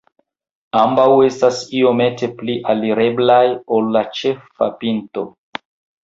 [0.83, 3.43] Ambaŭ estas iomete pli alireblaj
[3.79, 5.27] ol la ĉefa pinto.